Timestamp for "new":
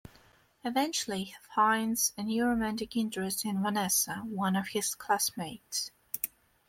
2.23-2.45